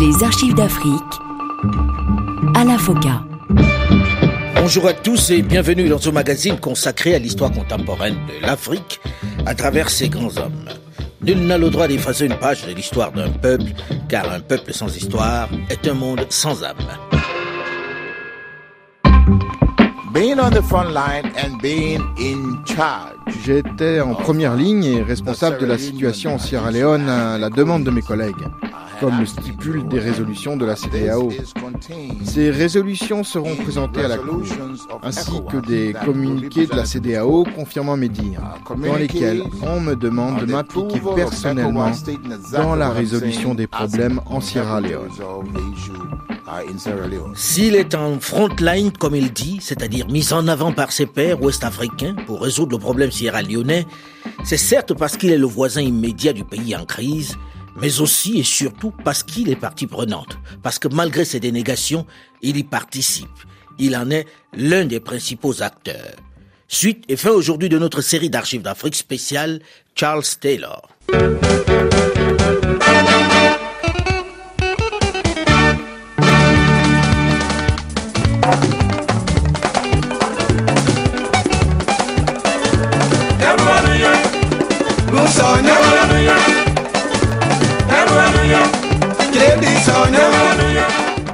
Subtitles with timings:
[0.00, 1.02] Les archives d'Afrique
[2.54, 3.22] à la FOCA.
[4.56, 9.00] Bonjour à tous et bienvenue dans ce magazine consacré à l'histoire contemporaine de l'Afrique
[9.46, 10.68] à travers ses grands hommes.
[11.22, 13.72] Nul n'a le droit d'effacer une page de l'histoire d'un peuple,
[14.08, 16.76] car un peuple sans histoire est un monde sans âme.
[23.44, 27.84] J'étais en première ligne et responsable de la situation en Sierra Leone à la demande
[27.84, 28.44] de mes collègues
[29.00, 31.30] comme le stipulent des résolutions de la CDAO.
[32.24, 34.42] Ces résolutions seront présentées à la Cour,
[35.02, 40.40] ainsi que des communiqués de la CDAO confirmant mes dires, dans lesquels on me demande
[40.40, 41.90] de m'impliquer personnellement
[42.52, 45.08] dans la résolution des problèmes en Sierra Leone.
[47.34, 51.42] S'il est en front line, comme il dit, c'est-à-dire mis en avant par ses pairs
[51.42, 53.86] ouest-africains pour résoudre le problème sierra-léonais,
[54.44, 57.36] c'est certes parce qu'il est le voisin immédiat du pays en crise,
[57.76, 62.06] mais aussi et surtout parce qu'il est partie prenante, parce que malgré ses dénégations,
[62.42, 63.28] il y participe.
[63.78, 66.16] Il en est l'un des principaux acteurs.
[66.68, 69.60] Suite et fin aujourd'hui de notre série d'archives d'Afrique spéciale,
[69.94, 70.88] Charles Taylor.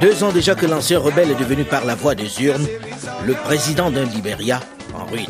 [0.00, 2.66] Deux ans déjà que l'ancien rebelle est devenu par la voie des urnes
[3.26, 4.60] le président d'un Libéria
[4.94, 5.26] en ruine.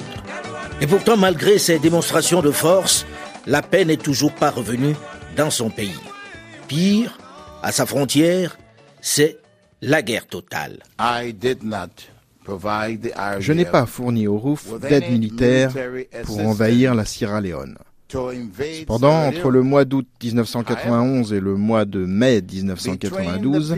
[0.81, 3.05] Et pourtant, malgré ses démonstrations de force,
[3.47, 4.95] la paix n'est toujours pas revenue
[5.37, 5.99] dans son pays.
[6.69, 7.19] Pire,
[7.63, 8.59] à sa frontière,
[9.01, 9.39] c'est
[9.83, 10.79] la guerre totale.
[12.47, 15.73] Je n'ai pas fourni au ROUF d'aide militaire
[16.25, 17.77] pour envahir la Sierra Leone.
[18.11, 23.77] Cependant, entre le mois d'août 1991 et le mois de mai 1992,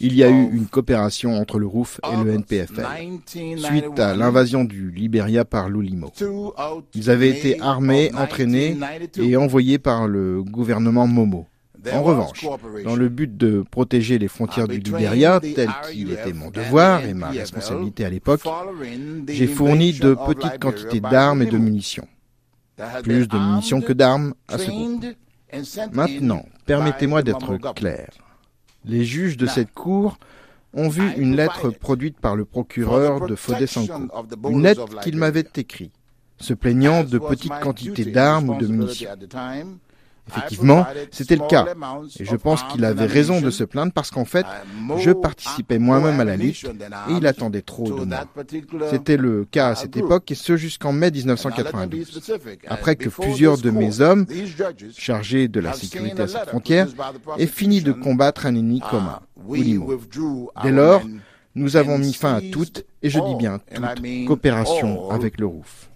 [0.00, 2.86] il y a eu une coopération entre le ROUF et le NPFL
[3.26, 6.12] suite à l'invasion du Libéria par l'Oulimo.
[6.94, 8.76] Ils avaient été armés, entraînés
[9.16, 11.46] et envoyés par le gouvernement Momo.
[11.92, 12.46] En revanche,
[12.84, 17.14] dans le but de protéger les frontières du Libéria, tel qu'il était mon devoir et
[17.14, 18.42] ma responsabilité à l'époque,
[19.28, 22.06] j'ai fourni de petites quantités d'armes et de munitions
[23.02, 25.04] plus de munitions que d'armes à ce groupe.
[25.92, 28.08] Maintenant, permettez-moi d'être clair.
[28.84, 30.18] Les juges de cette cour
[30.74, 33.66] ont vu une lettre produite par le procureur de Fodé
[34.48, 35.92] une lettre qu'il m'avait écrite,
[36.38, 39.10] se plaignant de petites quantités d'armes ou de munitions.
[40.28, 41.66] Effectivement, c'était le cas.
[42.18, 44.46] Et je pense qu'il avait raison de se plaindre parce qu'en fait,
[44.98, 48.24] je participais moi-même à la lutte et il attendait trop de moi.
[48.90, 52.32] C'était le cas à cette époque et ce jusqu'en mai 1992.
[52.68, 54.26] Après que plusieurs de mes hommes,
[54.96, 56.88] chargés de la sécurité à cette frontière,
[57.38, 59.20] aient fini de combattre un ennemi commun,
[60.62, 61.02] Dès lors,
[61.54, 65.91] nous avons mis fin à toute, et je dis bien toute, coopération avec le ROUF.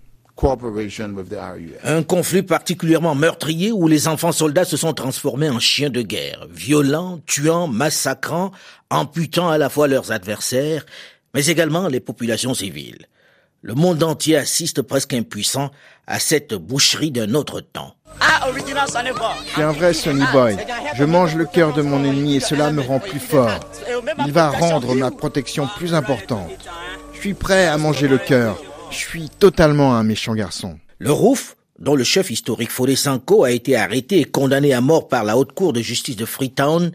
[1.82, 6.46] Un conflit particulièrement meurtrier où les enfants soldats se sont transformés en chiens de guerre,
[6.50, 8.50] violents, tuant, massacrant,
[8.90, 10.84] amputant à la fois leurs adversaires,
[11.32, 13.06] mais également les populations civiles.
[13.62, 15.70] Le monde entier assiste presque impuissant
[16.06, 17.94] à cette boucherie d'un autre temps.
[19.46, 20.56] Je suis un vrai Sonny Boy.
[20.96, 23.58] Je mange le cœur de mon ennemi et cela me rend plus fort.
[24.26, 26.50] Il va rendre ma protection plus importante.
[27.14, 28.58] Je suis prêt à manger le cœur.
[28.90, 30.78] Je suis totalement un méchant garçon.
[30.98, 35.08] Le Rouf, dont le chef historique Fodé Sanko a été arrêté et condamné à mort
[35.08, 36.92] par la Haute Cour de justice de Freetown,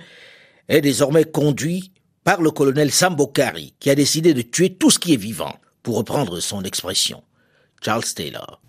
[0.68, 1.92] est désormais conduit
[2.24, 5.98] par le colonel Sambokari, qui a décidé de tuer tout ce qui est vivant, pour
[5.98, 7.24] reprendre son expression.
[7.84, 8.62] Charles Taylor.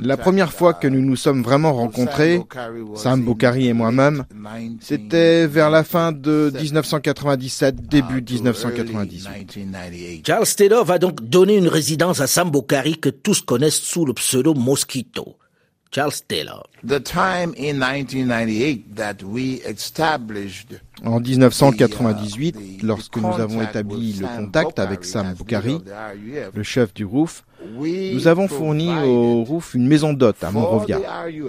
[0.00, 2.42] La première fois que nous nous sommes vraiment rencontrés,
[2.94, 4.24] Sam Boukari et moi-même,
[4.80, 10.22] c'était vers la fin de 1997, début 1998.
[10.26, 14.14] Charles Taylor va donc donner une résidence à Sam Boukari que tous connaissent sous le
[14.14, 15.36] pseudo Mosquito.
[15.96, 16.68] Charles Taylor.
[21.04, 25.78] En 1998, lorsque nous avons établi le contact avec Sam Boukari,
[26.54, 27.44] le chef du ROUF,
[27.78, 31.00] nous avons fourni au ROUF une maison d'hôte à Monrovia.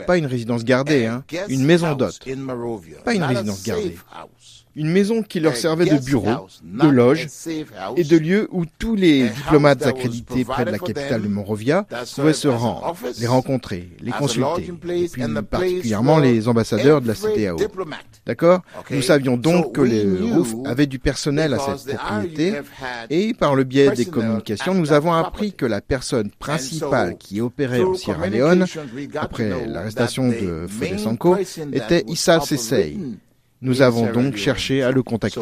[0.05, 2.21] Pas une résidence gardée, hein, une maison d'hôte.
[3.03, 3.97] Pas une résidence gardée
[4.77, 7.27] une maison qui leur servait de bureau, de loge
[7.97, 12.31] et de lieu où tous les diplomates accrédités près de la capitale de Monrovia pouvaient
[12.33, 17.57] se rendre, les rencontrer, les consulter, et puis particulièrement les ambassadeurs de la CTAO.
[18.27, 18.61] D'accord?
[18.91, 22.53] Nous savions donc que les ROUF avaient du personnel à cette propriété
[23.09, 27.83] et par le biais des communications, nous avons appris que la personne principale qui opérait
[27.83, 28.65] en Sierra Leone
[29.15, 31.35] après l'arrestation de Fodé Sanko
[31.73, 32.97] était Issa Sesei,
[33.61, 35.41] Nous avons donc cherché à le contacter.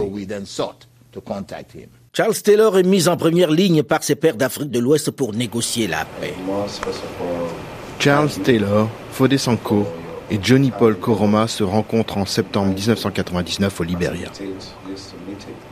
[2.14, 5.88] Charles Taylor est mis en première ligne par ses pairs d'Afrique de l'Ouest pour négocier
[5.88, 6.34] la paix.
[8.00, 9.86] Charles Taylor, Fodé Sanko
[10.32, 14.30] et Johnny Paul Koroma se rencontrent en septembre 1999 au Liberia.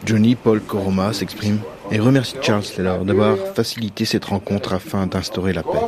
[0.06, 1.60] Johnny Paul Koroma s'exprime
[1.92, 5.80] et remercie Charles Taylor d'avoir facilité cette rencontre afin d'instaurer la paix.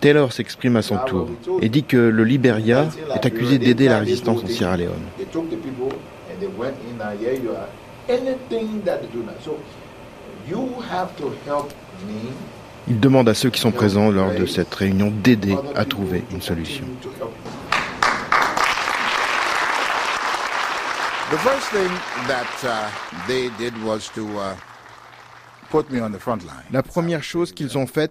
[0.00, 1.28] Taylor s'exprime à son tour
[1.60, 5.02] et dit que le Liberia est accusé d'aider la résistance en Sierra Leone.
[12.88, 16.40] Il demande à ceux qui sont présents lors de cette réunion d'aider à trouver une
[16.40, 16.84] solution.
[21.30, 21.90] The first thing
[22.26, 22.88] that uh,
[23.26, 24.54] they did was to uh,
[26.72, 28.10] la première chose qu'ils ont faite,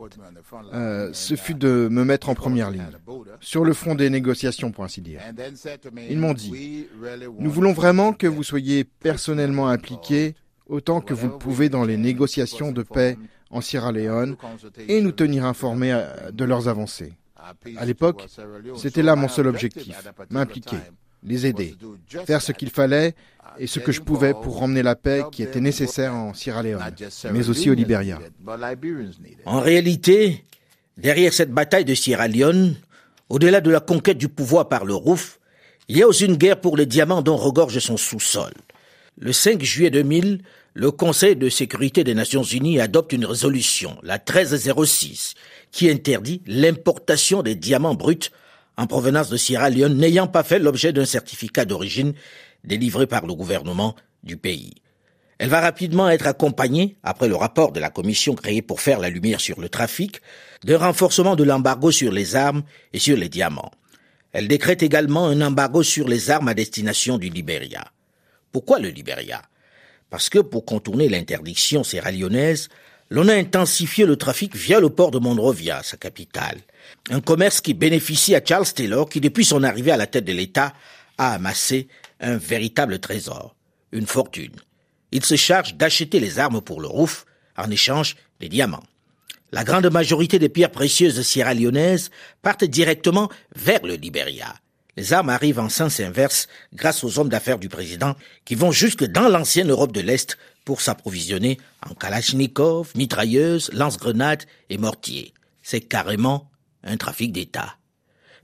[0.74, 2.86] euh, ce fut de me mettre en première ligne,
[3.40, 5.22] sur le front des négociations, pour ainsi dire.
[6.10, 6.88] Ils m'ont dit,
[7.40, 10.36] nous voulons vraiment que vous soyez personnellement impliqués
[10.68, 13.18] autant que vous le pouvez dans les négociations de paix
[13.50, 14.36] en Sierra Leone
[14.88, 17.14] et nous tenir informés euh, de leurs avancées.
[17.78, 18.28] À l'époque,
[18.76, 19.96] c'était là mon seul objectif,
[20.30, 20.78] m'impliquer,
[21.24, 21.76] les aider,
[22.26, 23.16] faire ce qu'il fallait
[23.60, 26.84] et ce que je pouvais pour ramener la paix qui était nécessaire en Sierra Leone,
[27.32, 28.20] mais aussi au Liberia.
[29.46, 30.44] En réalité,
[30.98, 32.76] derrière cette bataille de Sierra Leone,
[33.30, 35.40] au-delà de la conquête du pouvoir par le ROUF,
[35.90, 38.54] il y a aussi une guerre pour les diamants dont regorge son sous-sol.
[39.20, 40.42] Le 5 juillet 2000,
[40.74, 45.34] le Conseil de sécurité des Nations Unies adopte une résolution, la 1306,
[45.72, 48.30] qui interdit l'importation des diamants bruts
[48.78, 52.14] en provenance de Sierra Leone n'ayant pas fait l'objet d'un certificat d'origine
[52.64, 54.76] délivrée par le gouvernement du pays.
[55.40, 59.10] Elle va rapidement être accompagnée, après le rapport de la commission créée pour faire la
[59.10, 60.22] lumière sur le trafic,
[60.64, 62.64] d'un renforcement de l'embargo sur les armes
[62.94, 63.72] et sur les diamants.
[64.32, 67.86] Elle décrète également un embargo sur les armes à destination du Libéria.
[68.52, 69.42] Pourquoi le Libéria
[70.10, 72.70] Parce que pour contourner l'interdiction sierra-léonaise,
[73.10, 76.60] l'on a intensifié le trafic via le port de Monrovia, sa capitale.
[77.10, 80.34] Un commerce qui bénéficie à Charles Taylor qui, depuis son arrivée à la tête de
[80.34, 80.74] l'État,
[81.18, 81.88] a amassé
[82.20, 83.56] un véritable trésor,
[83.92, 84.56] une fortune.
[85.12, 87.26] Il se charge d'acheter les armes pour le ROUF
[87.58, 88.84] en échange des diamants.
[89.52, 92.12] La grande majorité des pierres précieuses sierra-léonaises
[92.42, 94.54] partent directement vers le Libéria.
[94.98, 98.16] Les armes arrivent en sens inverse grâce aux hommes d'affaires du président
[98.46, 104.80] qui vont jusque dans l'ancienne Europe de l'Est pour s'approvisionner en kalachnikov, mitrailleuses, lance-grenades et
[104.80, 105.34] mortiers.
[105.62, 106.50] C'est carrément
[106.84, 107.76] un trafic d'État.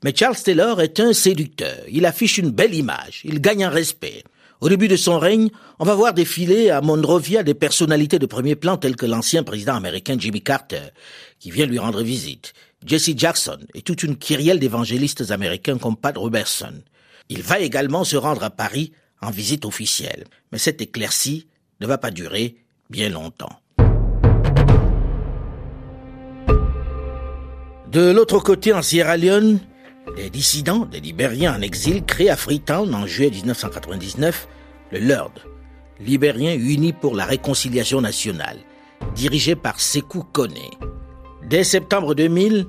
[0.03, 1.77] Mais Charles Taylor est un séducteur.
[1.89, 3.21] Il affiche une belle image.
[3.23, 4.23] Il gagne un respect.
[4.61, 8.55] Au début de son règne, on va voir défiler à Monrovia des personnalités de premier
[8.55, 10.91] plan telles que l'ancien président américain Jimmy Carter,
[11.39, 12.53] qui vient lui rendre visite,
[12.85, 16.73] Jesse Jackson et toute une kyrielle d'évangélistes américains comme Pat Robertson.
[17.29, 18.91] Il va également se rendre à Paris
[19.21, 20.25] en visite officielle.
[20.51, 21.47] Mais cette éclaircie
[21.79, 22.57] ne va pas durer
[22.89, 23.59] bien longtemps.
[27.91, 29.59] De l'autre côté, en Sierra Leone,
[30.15, 34.47] des dissidents, des Libériens en exil, créent à Freetown en juillet 1999
[34.91, 35.39] le LURD,
[35.99, 38.57] Libériens unis pour la réconciliation nationale,
[39.15, 40.53] dirigé par Sekou Kone.
[41.49, 42.65] Dès septembre 2000,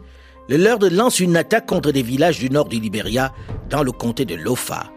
[0.49, 3.33] le LURD lance une attaque contre des villages du nord du Libéria,
[3.71, 4.90] dans le comté de Lofa.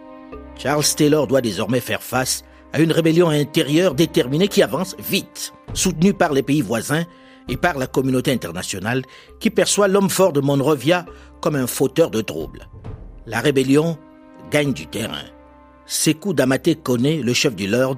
[0.57, 2.43] Charles Taylor doit désormais faire face
[2.73, 7.05] à une rébellion intérieure déterminée qui avance vite, soutenue par les pays voisins
[7.47, 9.03] et par la communauté internationale
[9.39, 11.05] qui perçoit l'homme fort de Monrovia
[11.39, 12.67] comme un fauteur de troubles.
[13.25, 13.97] La rébellion
[14.51, 15.25] gagne du terrain.
[15.85, 17.97] Sekou Damate Kone, le chef du Lord,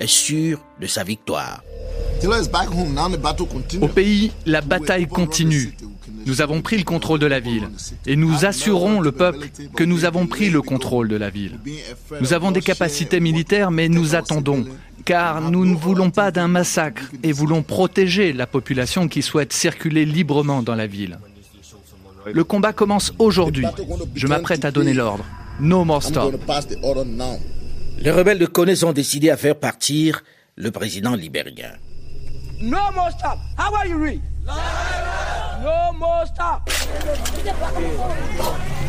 [0.00, 1.62] est sûr de sa victoire.
[3.80, 5.74] Au pays, la bataille continue.
[6.26, 7.68] Nous avons pris le contrôle de la ville
[8.06, 11.58] et nous assurons le peuple que nous avons pris le contrôle de la ville.
[12.20, 14.64] Nous avons des capacités militaires, mais nous attendons,
[15.04, 20.04] car nous ne voulons pas d'un massacre et voulons protéger la population qui souhaite circuler
[20.04, 21.18] librement dans la ville.
[22.32, 23.66] Le combat commence aujourd'hui.
[24.14, 25.24] Je m'apprête à donner l'ordre.
[25.60, 26.34] No more stop.
[28.04, 30.24] Les rebelles de Kone ont décidé à faire partir
[30.56, 31.70] le président libérien.
[32.60, 33.38] No more stop.
[33.56, 34.20] How are you read?
[34.44, 36.68] No more stop.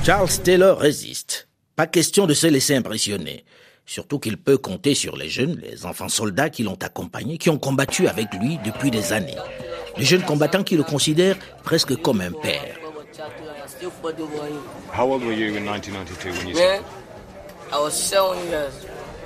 [0.03, 1.47] Charles Taylor résiste.
[1.75, 3.45] Pas question de se laisser impressionner.
[3.85, 7.59] Surtout qu'il peut compter sur les jeunes, les enfants soldats qui l'ont accompagné, qui ont
[7.59, 9.37] combattu avec lui depuis des années.
[9.95, 12.79] Les jeunes combattants qui le considèrent presque comme un père.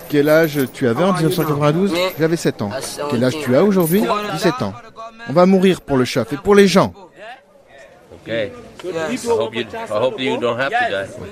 [0.09, 2.71] Quel âge tu avais en 1992 J'avais 7 ans.
[3.09, 4.03] Quel âge tu as aujourd'hui?
[4.33, 4.73] 17 ans.
[5.29, 6.93] On va mourir pour le chef et pour les gens.
[8.11, 8.31] Ok,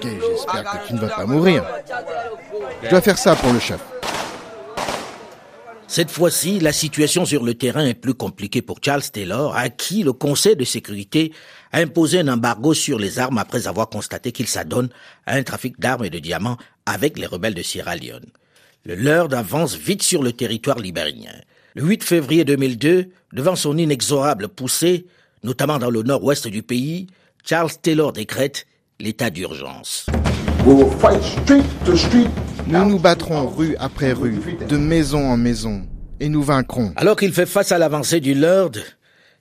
[0.03, 1.63] j'espère que tu ne vas pas mourir.
[2.83, 3.79] Je dois faire ça pour le chef.
[5.87, 10.03] Cette fois-ci, la situation sur le terrain est plus compliquée pour Charles Taylor, à qui
[10.03, 11.31] le Conseil de sécurité
[11.71, 14.89] a imposé un embargo sur les armes après avoir constaté qu'il s'adonne
[15.25, 18.25] à un trafic d'armes et de diamants avec les rebelles de Sierra Leone.
[18.87, 21.31] Le Lord avance vite sur le territoire libérien.
[21.73, 25.07] Le 8 février 2002, devant son inexorable poussée,
[25.43, 27.07] notamment dans le nord-ouest du pays,
[27.43, 28.67] Charles Taylor décrète
[28.99, 30.05] l'état d'urgence.
[32.67, 34.39] Nous nous battrons rue après rue,
[34.69, 35.87] de maison en maison,
[36.19, 36.93] et nous vaincrons.
[36.95, 38.73] Alors qu'il fait face à l'avancée du Lord,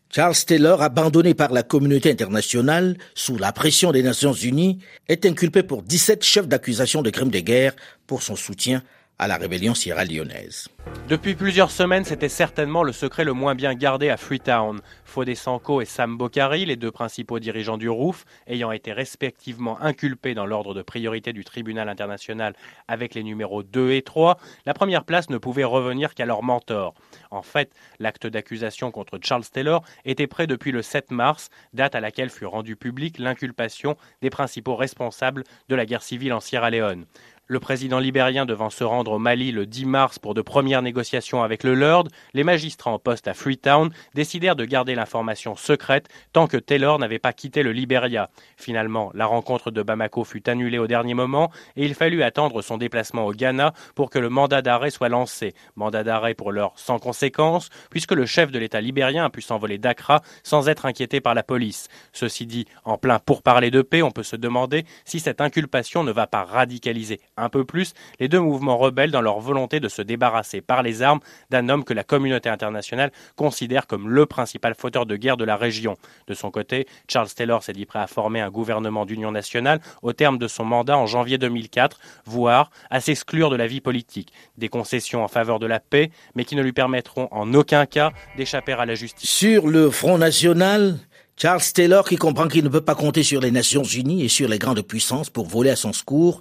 [0.09, 5.63] Charles Taylor, abandonné par la communauté internationale sous la pression des Nations Unies, est inculpé
[5.63, 7.75] pour 17 chefs d'accusation de crimes de guerre
[8.07, 8.83] pour son soutien
[9.27, 10.69] la rébellion sierra-léonaise.
[11.09, 14.81] Depuis plusieurs semaines, c'était certainement le secret le moins bien gardé à Freetown.
[15.05, 20.35] Fodé Sanko et Sam Bokari, les deux principaux dirigeants du ROUF, ayant été respectivement inculpés
[20.35, 22.55] dans l'ordre de priorité du tribunal international
[22.89, 26.95] avec les numéros 2 et 3, la première place ne pouvait revenir qu'à leur mentor.
[27.31, 32.01] En fait, l'acte d'accusation contre Charles Taylor était prêt depuis le 7 mars, date à
[32.01, 37.07] laquelle fut rendue publique l'inculpation des principaux responsables de la guerre civile en Sierra Leone.
[37.47, 41.43] Le président libérien devant se rendre au Mali le 10 mars pour de premières négociations
[41.43, 46.47] avec le Lord, les magistrats en poste à Freetown décidèrent de garder l'information secrète tant
[46.47, 48.31] que Taylor n'avait pas quitté le Liberia.
[48.57, 52.79] Finalement, la rencontre de Bamako fut annulée au dernier moment et il fallut attendre son
[52.79, 55.53] déplacement au Ghana pour que le mandat d'arrêt soit lancé.
[55.77, 59.77] Mandat d'arrêt pour l'heure sans conséquence, puisque le chef de l'État libérien a pu s'envoler
[59.77, 61.89] d'Accra sans être inquiété par la police.
[62.15, 66.13] Ceci dit, en plein pourparler de paix, on peut se demander si cette inculpation ne
[66.13, 70.03] va pas radicaliser un peu plus les deux mouvements rebelles dans leur volonté de se
[70.03, 75.07] débarrasser par les armes d'un homme que la communauté internationale considère comme le principal fauteur
[75.07, 75.97] de guerre de la région.
[76.27, 80.13] De son côté, Charles Taylor s'est dit prêt à former un gouvernement d'union nationale au
[80.13, 84.33] terme de son mandat en janvier 2004, voire à s'exclure de la vie politique.
[84.59, 88.13] Des concessions en faveur de la paix, mais qui ne lui permettront en aucun cas
[88.37, 89.29] d'échapper à la justice.
[89.29, 90.99] Sur le Front National,
[91.37, 94.49] Charles Taylor, qui comprend qu'il ne peut pas compter sur les Nations Unies et sur
[94.49, 96.41] les grandes puissances pour voler à son secours,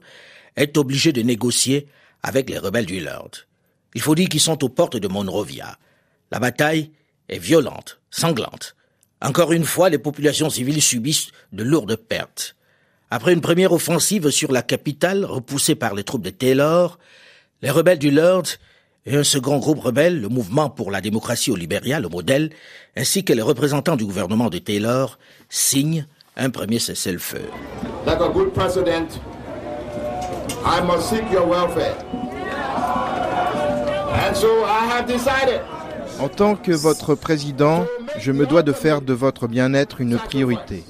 [0.56, 1.88] est obligé de négocier
[2.22, 3.32] avec les rebelles du Lord.
[3.96, 5.78] Il faut dire qu'ils sont aux portes de Monrovia.
[6.32, 6.92] La bataille
[7.30, 8.76] est violente, sanglante.
[9.22, 12.56] Encore une fois, les populations civiles subissent de lourdes pertes.
[13.10, 16.98] Après une première offensive sur la capitale, repoussée par les troupes de Taylor,
[17.62, 18.44] les rebelles du Lord
[19.06, 22.50] et un second groupe rebelle, le Mouvement pour la démocratie au Libéria, le modèle,
[22.96, 25.20] ainsi que les représentants du gouvernement de Taylor,
[25.50, 27.44] signent un premier cessez-le-feu.
[30.66, 31.96] I must seek your welfare.
[34.26, 35.62] And so I have decided.
[36.20, 37.86] En tant que votre président,
[38.20, 40.84] je me dois de faire de votre bien-être une priorité.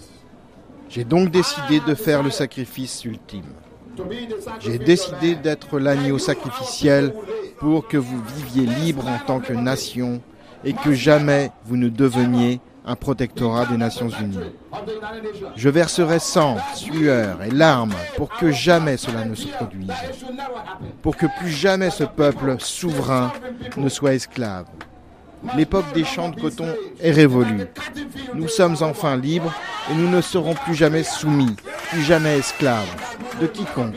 [0.89, 3.53] J'ai donc décidé de faire le sacrifice ultime.
[4.59, 7.13] J'ai décidé d'être l'agneau sacrificiel
[7.59, 10.21] pour que vous viviez libre en tant que nation
[10.65, 14.51] et que jamais vous ne deveniez un protectorat des Nations Unies.
[15.55, 19.91] Je verserai sang, sueur et larmes pour que jamais cela ne se produise,
[21.01, 23.31] pour que plus jamais ce peuple souverain
[23.77, 24.65] ne soit esclave.
[25.57, 26.67] L'époque des champs de coton
[27.01, 27.67] est révolue.
[28.33, 29.53] Nous sommes enfin libres
[29.91, 31.55] et nous ne serons plus jamais soumis,
[31.89, 32.87] plus jamais esclaves
[33.41, 33.95] de quiconque.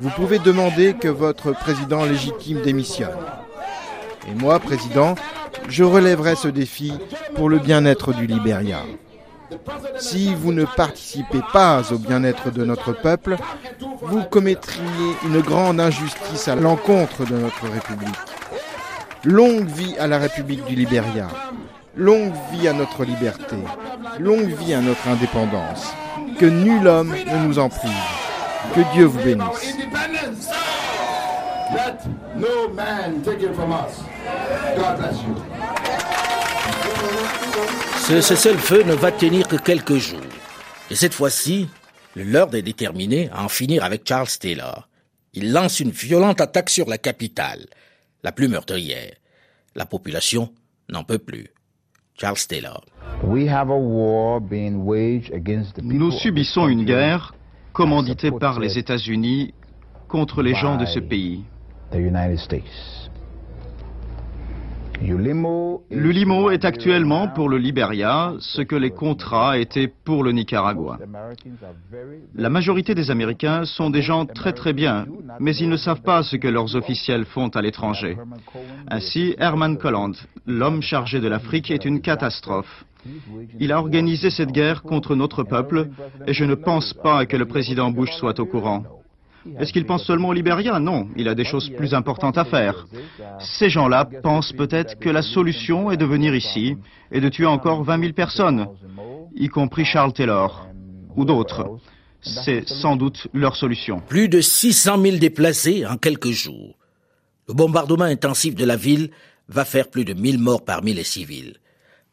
[0.00, 3.16] Vous pouvez demander que votre président légitime démissionne.
[4.28, 5.14] Et moi, président,
[5.68, 6.92] je relèverai ce défi
[7.34, 8.82] pour le bien-être du Libéria.
[9.98, 13.36] Si vous ne participez pas au bien-être de notre peuple,
[14.02, 18.14] vous commettriez une grande injustice à l'encontre de notre République.
[19.24, 21.28] Longue vie à la République du Libéria.
[21.96, 23.56] Longue vie à notre liberté.
[24.20, 25.92] Longue vie à notre indépendance.
[26.38, 27.90] Que nul homme ne nous en prive.
[28.74, 29.74] Que Dieu vous bénisse.
[37.96, 40.20] Ce cessez-le-feu ne va tenir que quelques jours.
[40.90, 41.68] Et cette fois-ci,
[42.14, 44.88] le Lord est déterminé à en finir avec Charles Taylor.
[45.34, 47.66] Il lance une violente attaque sur la capitale,
[48.22, 49.12] la plus meurtrière.
[49.74, 50.50] La population
[50.88, 51.48] n'en peut plus.
[52.18, 52.82] Charles Taylor.
[55.82, 57.34] Nous subissons une guerre
[57.72, 59.52] commanditée par les États-Unis
[60.08, 61.44] contre les gens de ce pays.
[65.00, 70.98] Le limo est actuellement pour le Liberia ce que les contrats étaient pour le Nicaragua.
[72.34, 75.06] La majorité des Américains sont des gens très très bien,
[75.38, 78.16] mais ils ne savent pas ce que leurs officiels font à l'étranger.
[78.90, 80.12] Ainsi, Herman Colland,
[80.46, 82.84] l'homme chargé de l'Afrique, est une catastrophe.
[83.60, 85.88] Il a organisé cette guerre contre notre peuple
[86.26, 88.97] et je ne pense pas que le président Bush soit au courant.
[89.58, 92.86] Est-ce qu'il pense seulement au Libéria Non, il a des choses plus importantes à faire.
[93.40, 96.76] Ces gens-là pensent peut-être que la solution est de venir ici
[97.12, 98.66] et de tuer encore 20 000 personnes,
[99.34, 100.68] y compris Charles Taylor
[101.16, 101.78] ou d'autres.
[102.20, 104.00] C'est sans doute leur solution.
[104.00, 106.76] Plus de 600 000 déplacés en quelques jours.
[107.48, 109.10] Le bombardement intensif de la ville
[109.48, 111.56] va faire plus de 1000 morts parmi les civils.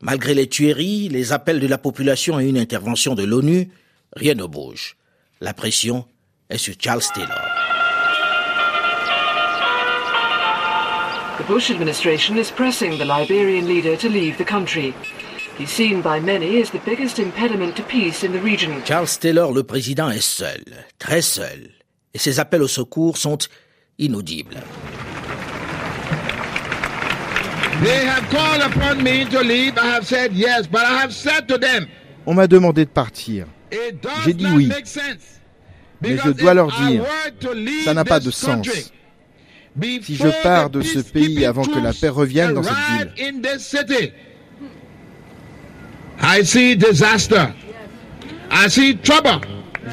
[0.02, 3.70] Malgré les tueries, les appels de la population et une intervention de l'ONU,
[4.16, 4.96] rien ne bouge.
[5.42, 6.06] La pression
[6.50, 7.42] est sur Charles Taylor.
[11.38, 14.94] The Bush administration is pressing the Liberian leader to leave the country.
[15.58, 18.82] He's seen by many as the biggest impediment to peace in the region.
[18.86, 20.64] Charles Taylor, le président, est seul,
[21.00, 21.70] très seul,
[22.14, 23.38] et ses appels au secours sont
[23.98, 24.58] inaudibles.
[27.84, 29.78] They have called upon me to leave.
[29.78, 31.88] I have said yes, but I have said to them,
[32.26, 33.46] On m'a demandé de partir.
[34.24, 34.70] J'ai dit oui.
[36.06, 37.04] Mais je dois leur dire,
[37.84, 38.68] ça n'a pas de sens.
[40.02, 43.42] Si je pars de ce pays avant que la paix revienne dans cette ville, in
[43.42, 44.14] this city,
[46.22, 47.54] I see disaster.
[48.52, 49.42] I see trouble.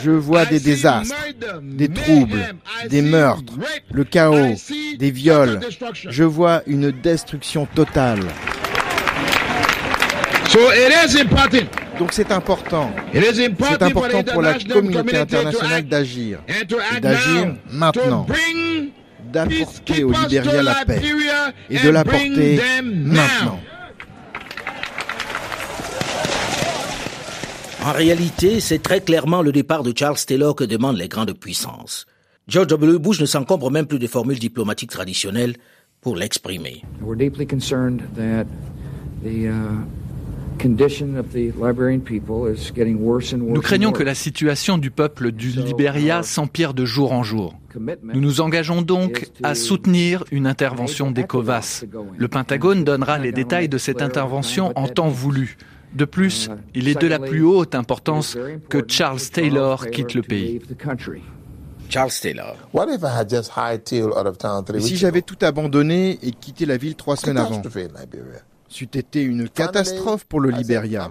[0.02, 1.14] je vois des désastres,
[1.62, 2.54] des troubles,
[2.88, 3.54] des meurtres,
[3.92, 4.54] le chaos,
[4.98, 5.60] des viols.
[6.08, 8.20] Je vois une destruction totale.
[10.48, 11.81] So it is important.
[11.98, 12.90] Donc c'est important.
[13.12, 13.42] C'est
[13.82, 17.02] important, pour la the international communauté community to internationale act d'agir and to et act
[17.02, 18.26] d'agir maintenant,
[19.32, 21.00] d'apporter au Libéria to la paix
[21.70, 23.60] et and de bring l'apporter maintenant.
[27.84, 32.06] En réalité, c'est très clairement le départ de Charles Taylor que demandent les grandes puissances.
[32.46, 32.98] George W.
[32.98, 35.56] Bush ne s'encombre même plus des formules diplomatiques traditionnelles
[36.00, 36.82] pour l'exprimer.
[37.00, 38.46] We're deeply concerned that
[39.24, 39.84] the uh,
[43.48, 47.54] Nous craignons que la situation du peuple du Libéria s'empire de jour en jour.
[48.02, 51.84] Nous nous engageons donc à soutenir une intervention d'ECOVAS.
[52.16, 55.56] Le Pentagone donnera les détails de cette intervention en temps voulu.
[55.94, 60.60] De plus, il est de la plus haute importance que Charles Taylor quitte le pays.
[61.88, 62.56] Charles Taylor.
[64.78, 67.60] Si j'avais tout abandonné et quitté la ville trois semaines avant?
[68.72, 71.10] C'eût été une catastrophe pour le Libéria.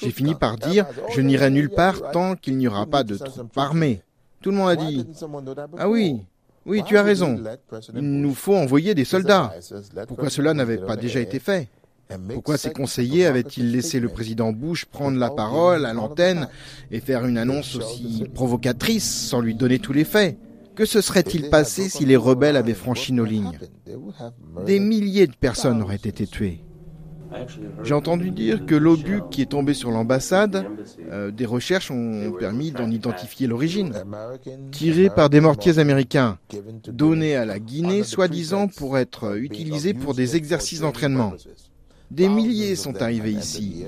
[0.00, 3.56] J'ai fini par dire, je n'irai nulle part tant qu'il n'y aura pas de troupes
[3.56, 4.02] armées.
[4.40, 5.06] Tout le monde a dit,
[5.78, 6.22] ah oui,
[6.64, 7.38] oui, tu as raison.
[7.94, 9.52] Il nous faut envoyer des soldats.
[10.06, 11.68] Pourquoi cela n'avait pas déjà été fait?
[12.32, 16.48] Pourquoi ces second conseillers avaient-ils laissé le président Bush prendre la parole à l'antenne
[16.90, 20.38] et faire une annonce aussi provocatrice sans lui donner tous les faits?
[20.78, 23.58] Que se serait-il passé si les rebelles avaient franchi nos lignes
[24.64, 26.62] Des milliers de personnes auraient été tuées.
[27.82, 30.66] J'ai entendu dire que l'obus qui est tombé sur l'ambassade,
[31.10, 33.92] euh, des recherches ont permis d'en identifier l'origine.
[34.70, 40.36] Tiré par des mortiers américains, Britain à la Guinée, soi-disant pour être utilisés pour des
[40.36, 41.32] exercices d'entraînement.
[42.12, 43.84] Des milliers sont arrivés ici.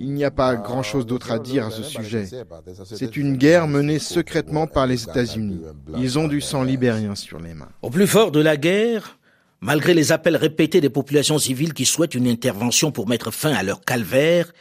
[0.00, 2.26] Il n'y a pas Uh, grand-chose d'autre à dire à ce sujet.
[2.26, 2.46] said,
[2.84, 5.60] C'est une guerre menée secrètement par les États-Unis.
[5.96, 7.68] Ils ont on du sang libérien sur les mains.
[7.82, 9.18] Au plus fort de la guerre,
[9.60, 13.62] malgré les appels répétés des populations civiles qui souhaitent une intervention pour mettre fin à
[13.62, 14.52] leur calvaire,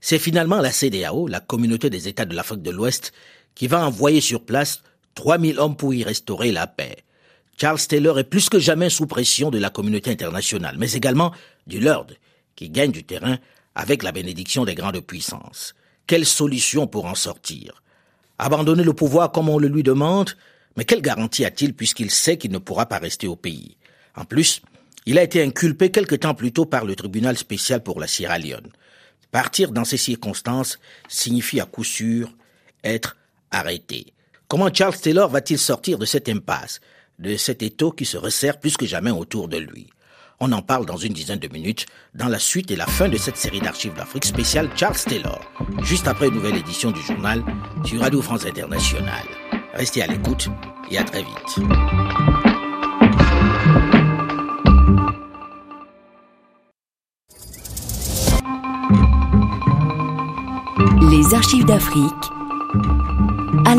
[0.00, 3.12] c'est finalement la CDAO, la communauté des États de l'Afrique de l'Ouest,
[3.54, 4.82] qui va envoyer sur place
[5.14, 6.96] 3000 hommes pour y restaurer la paix.
[7.58, 11.32] Charles Taylor est plus que jamais sous pression de la communauté internationale, mais également
[11.66, 12.08] du Lord,
[12.54, 13.38] qui gagne du terrain
[13.76, 15.74] avec la bénédiction des grandes puissances.
[16.06, 17.82] Quelle solution pour en sortir?
[18.38, 20.30] Abandonner le pouvoir comme on le lui demande?
[20.76, 23.76] Mais quelle garantie a-t-il puisqu'il sait qu'il ne pourra pas rester au pays?
[24.16, 24.62] En plus,
[25.04, 28.38] il a été inculpé quelque temps plus tôt par le tribunal spécial pour la Sierra
[28.38, 28.72] Leone.
[29.30, 32.32] Partir dans ces circonstances signifie à coup sûr
[32.82, 33.16] être
[33.50, 34.14] arrêté.
[34.48, 36.80] Comment Charles Taylor va-t-il sortir de cette impasse,
[37.18, 39.88] de cet étau qui se resserre plus que jamais autour de lui?
[40.38, 43.16] On en parle dans une dizaine de minutes, dans la suite et la fin de
[43.16, 45.40] cette série d'archives d'Afrique spéciale Charles Taylor,
[45.82, 47.42] juste après une nouvelle édition du journal
[47.84, 49.24] sur Radio France Internationale.
[49.72, 50.48] Restez à l'écoute
[50.90, 51.58] et à très vite.
[61.10, 62.12] Les archives d'Afrique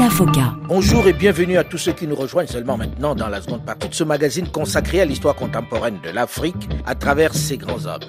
[0.09, 0.53] Foca.
[0.67, 3.87] Bonjour et bienvenue à tous ceux qui nous rejoignent seulement maintenant dans la seconde partie
[3.87, 8.01] de ce magazine consacré à l'histoire contemporaine de l'Afrique à travers ses grands hommes.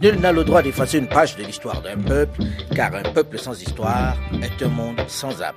[0.00, 2.42] Nul n'a le droit d'effacer une page de l'histoire d'un peuple,
[2.74, 5.54] car un peuple sans histoire est un monde sans âme.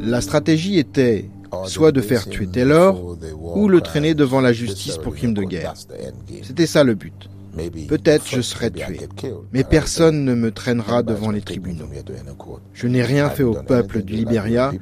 [0.00, 1.30] La stratégie était
[1.66, 5.74] soit de faire tuer Taylor ou le traîner devant la justice pour crime de guerre.
[6.42, 7.28] C'était ça le but.
[7.88, 9.00] Peut-être je serai tué,
[9.52, 11.88] mais personne ne me traînera devant les tribunaux.
[12.72, 14.72] Je n'ai rien fait au peuple du Libéria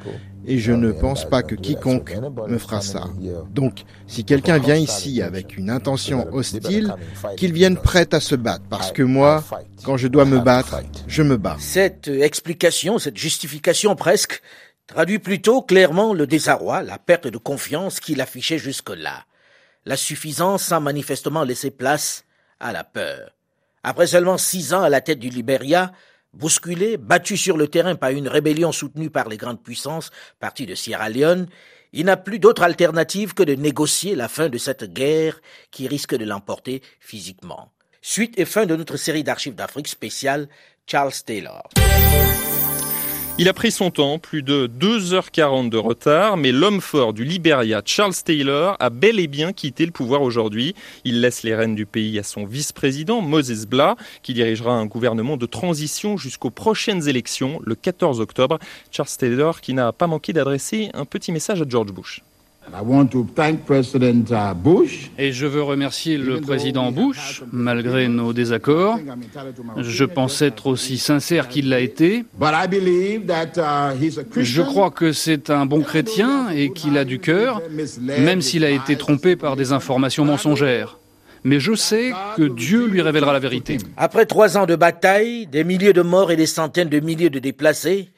[0.46, 2.16] et je ne pense pas que quiconque
[2.48, 3.04] me fera ça.
[3.50, 6.94] Donc, si quelqu'un vient ici avec une intention hostile,
[7.36, 9.44] qu'il vienne prêt à se battre, parce que moi,
[9.84, 11.56] quand je dois me battre, je me bats.
[11.60, 14.42] Cette explication, cette justification presque,
[14.86, 19.24] traduit plutôt clairement le désarroi, la perte de confiance qu'il affichait jusque-là.
[19.84, 22.24] La suffisance a manifestement laissé place
[22.60, 23.30] à la peur.
[23.82, 25.92] Après seulement six ans à la tête du Libéria,
[26.32, 30.74] bousculé, battu sur le terrain par une rébellion soutenue par les grandes puissances, partie de
[30.74, 31.48] Sierra Leone,
[31.92, 35.40] il n'a plus d'autre alternative que de négocier la fin de cette guerre
[35.70, 37.72] qui risque de l'emporter physiquement.
[38.02, 40.48] Suite et fin de notre série d'archives d'Afrique spéciale
[40.86, 41.68] Charles Taylor.
[43.40, 47.82] Il a pris son temps, plus de 2h40 de retard, mais l'homme fort du Liberia,
[47.84, 50.74] Charles Taylor, a bel et bien quitté le pouvoir aujourd'hui.
[51.04, 55.36] Il laisse les rênes du pays à son vice-président, Moses Blah, qui dirigera un gouvernement
[55.36, 58.58] de transition jusqu'aux prochaines élections, le 14 octobre.
[58.90, 62.24] Charles Taylor qui n'a pas manqué d'adresser un petit message à George Bush.
[65.18, 68.98] Et je veux remercier le président Bush, malgré nos désaccords.
[69.76, 72.24] Je pense être aussi sincère qu'il l'a été.
[74.36, 77.62] Je crois que c'est un bon chrétien et qu'il a du cœur,
[77.98, 80.98] même s'il a été trompé par des informations mensongères.
[81.44, 83.78] Mais je sais que Dieu lui révélera la vérité.
[83.96, 87.38] Après trois ans de bataille, des milliers de morts et des centaines de milliers de
[87.38, 88.10] déplacés,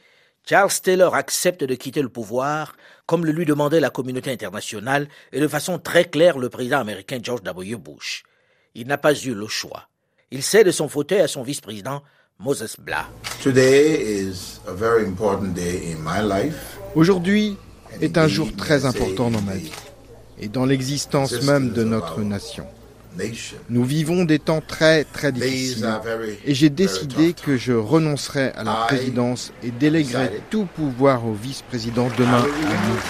[0.49, 2.75] Charles Taylor accepte de quitter le pouvoir
[3.11, 7.19] comme le lui demandait la communauté internationale et de façon très claire le président américain
[7.21, 7.75] George W.
[7.75, 8.23] Bush.
[8.77, 9.89] Il n'a pas eu le choix.
[10.31, 12.05] Il cède son fauteuil à son vice-président
[12.39, 13.09] Moses Blah.
[16.95, 17.57] Aujourd'hui
[18.01, 19.73] est un jour très important dans ma vie
[20.39, 22.69] et dans l'existence même de notre nation.
[23.69, 25.87] Nous vivons des temps très très difficiles.
[26.45, 32.09] et j'ai décidé que je renoncerai à la présidence et déléguerai tout pouvoir au vice-président
[32.17, 32.39] demain.
[32.39, 33.01] À midi.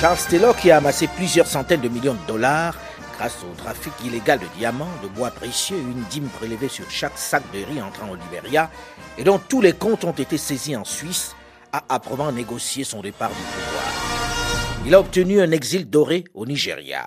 [0.00, 2.76] Charles Taylor, qui a amassé plusieurs centaines de millions de dollars
[3.16, 7.42] grâce au trafic illégal de diamants, de bois précieux, une dîme prélevée sur chaque sac
[7.52, 8.70] de riz entrant au Libéria,
[9.16, 11.34] et dont tous les comptes ont été saisis en Suisse,
[11.72, 13.84] a âprement négocié son départ du pouvoir.
[14.86, 17.06] Il a obtenu un exil doré au Nigeria.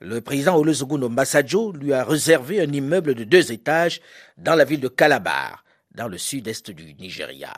[0.00, 4.00] Le président Olusegun Obasanjo lui a réservé un immeuble de deux étages
[4.36, 7.52] dans la ville de Calabar, dans le sud-est du Nigeria.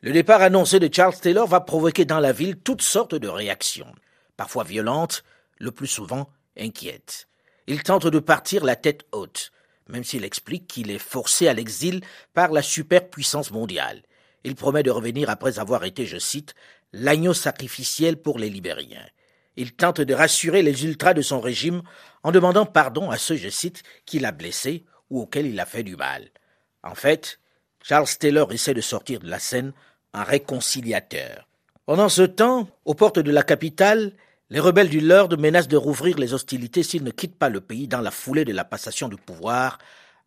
[0.00, 3.92] Le départ annoncé de Charles Taylor va provoquer dans la ville toutes sortes de réactions,
[4.36, 5.22] parfois violentes,
[5.58, 7.27] le plus souvent inquiètes.
[7.70, 9.52] Il tente de partir la tête haute,
[9.88, 12.00] même s'il explique qu'il est forcé à l'exil
[12.32, 14.00] par la superpuissance mondiale.
[14.42, 16.54] Il promet de revenir après avoir été, je cite,
[16.94, 19.06] l'agneau sacrificiel pour les Libériens.
[19.56, 21.82] Il tente de rassurer les ultras de son régime
[22.22, 25.82] en demandant pardon à ceux, je cite, qu'il a blessés ou auxquels il a fait
[25.82, 26.30] du mal.
[26.82, 27.38] En fait,
[27.82, 29.74] Charles Taylor essaie de sortir de la scène
[30.14, 31.46] un réconciliateur.
[31.84, 34.14] Pendant ce temps, aux portes de la capitale,
[34.50, 37.86] les rebelles du Lord menacent de rouvrir les hostilités s'il ne quitte pas le pays
[37.86, 39.78] dans la foulée de la passation du pouvoir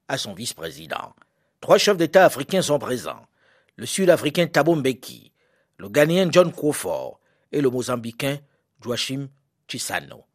[0.08, 1.16] à son vice-président.
[1.60, 3.26] Trois chefs d'État africains sont présents.
[3.78, 5.32] Le Sud-Africain Thabo Mbeki,
[5.78, 7.20] le Ghanéen John Crawford
[7.52, 8.38] et le Mozambicain
[8.84, 9.28] Joachim
[9.68, 10.26] Chissano.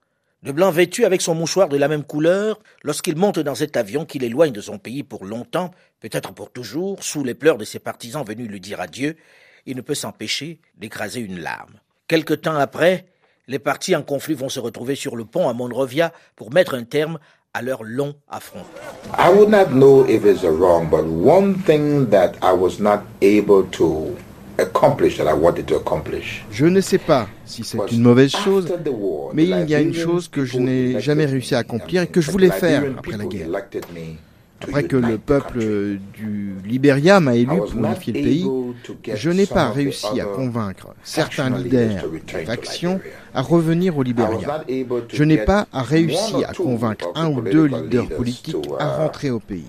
[0.42, 4.04] De blanc vêtu avec son mouchoir de la même couleur, lorsqu'il monte dans cet avion
[4.04, 5.70] qui l'éloigne de son pays pour longtemps,
[6.00, 9.16] peut-être pour toujours, sous les pleurs de ses partisans venus lui dire adieu,
[9.64, 11.80] il ne peut s'empêcher d'écraser une larme.
[12.06, 13.06] Quelque temps après,
[13.48, 16.84] les partis en conflit vont se retrouver sur le pont à Monrovia pour mettre un
[16.84, 17.18] terme
[17.54, 18.68] à leur long affrontement.
[19.18, 23.00] I would not know if it's a wrong, but one thing that I was not
[23.22, 24.14] able to
[24.58, 26.44] accomplish that I wanted to accomplish.
[26.50, 28.66] Je ne sais pas si c'est une mauvaise chose,
[29.32, 32.20] mais il y a une chose que je n'ai jamais réussi à accomplir et que
[32.20, 33.48] je voulais faire après la guerre.
[34.62, 35.58] Après que le peuple
[36.14, 38.46] du Libéria m'a élu pour unifier le pays,
[39.14, 43.00] je n'ai pas réussi à convaincre certains leaders de faction
[43.34, 44.64] à revenir au Libéria.
[45.12, 49.66] Je n'ai pas réussi à convaincre un ou deux leaders politiques à rentrer au pays.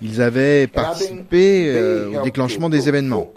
[0.00, 3.32] Ils avaient participé euh, au déclenchement des événements.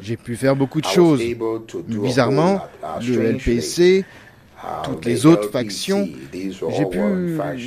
[0.00, 1.22] J'ai pu faire beaucoup de choses.
[1.88, 2.62] Bizarrement,
[3.00, 4.04] le LPC,
[4.84, 7.00] toutes les autres factions, j'ai pu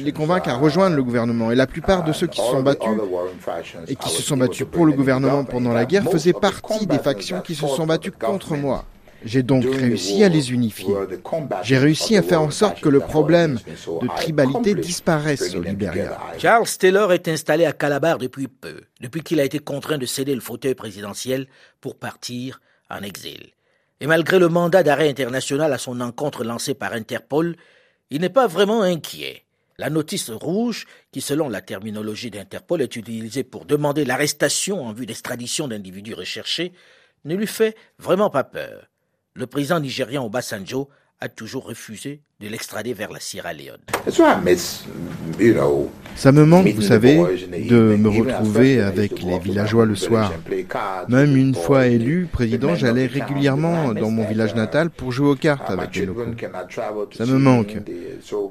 [0.03, 1.51] les convaincre à rejoindre le gouvernement.
[1.51, 2.89] Et la plupart de ceux qui se sont battus
[3.87, 7.41] et qui se sont battus pour le gouvernement pendant la guerre faisaient partie des factions
[7.41, 8.85] qui se sont battues contre moi.
[9.25, 10.93] J'ai donc réussi à les unifier.
[11.63, 13.59] J'ai réussi à faire en sorte que le problème
[14.01, 16.19] de tribalité disparaisse au Libéria.
[16.37, 20.35] Charles Taylor est installé à Calabar depuis peu, depuis qu'il a été contraint de céder
[20.35, 21.47] le fauteuil présidentiel
[21.81, 23.54] pour partir en exil.
[24.01, 27.55] Et malgré le mandat d'arrêt international à son encontre lancé par Interpol,
[28.09, 29.43] il n'est pas vraiment inquiet.
[29.77, 35.05] La notice rouge, qui selon la terminologie d'Interpol est utilisée pour demander l'arrestation en vue
[35.05, 36.73] d'extradition d'individus recherchés,
[37.25, 38.89] ne lui fait vraiment pas peur
[39.35, 40.89] le président nigérian Obasanjo
[41.25, 43.81] a toujours refusé de l'extrader vers la Sierra Leone.
[46.15, 47.17] Ça me manque, vous savez,
[47.67, 50.31] de me retrouver avec les villageois le soir.
[51.09, 55.69] Même une fois élu président, j'allais régulièrement dans mon village natal pour jouer aux cartes
[55.69, 56.25] avec les locaux.
[57.17, 57.77] Ça me manque.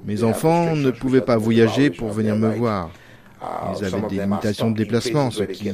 [0.05, 2.91] Mes enfants ne pouvaient pas voyager pour venir me voir.
[3.79, 5.73] Ils avaient des limitations de déplacement, ce qui, euh,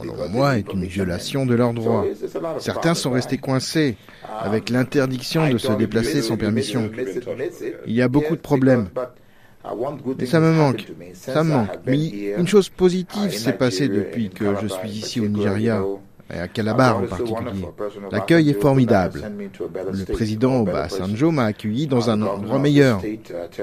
[0.00, 2.04] selon moi, est une violation de leurs droits.
[2.58, 3.96] Certains sont restés coincés
[4.40, 6.90] avec l'interdiction de se déplacer sans permission.
[7.86, 8.88] Il y a beaucoup de problèmes.
[10.18, 10.86] Mais ça me manque.
[11.12, 11.68] Ça me manque.
[11.86, 15.82] Mais une chose positive s'est passée depuis que je suis ici au Nigeria
[16.34, 17.66] et à Calabar en particulier.
[18.12, 19.30] L'accueil est formidable.
[19.92, 23.00] Le président Obasanjo m'a accueilli dans un endroit meilleur.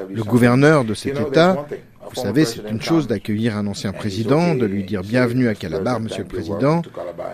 [0.10, 1.66] Le gouverneur de cet État
[2.10, 6.00] vous savez, c'est une chose d'accueillir un ancien président, de lui dire bienvenue à Calabar,
[6.00, 6.82] monsieur le président,